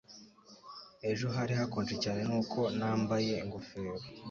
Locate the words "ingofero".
3.43-3.93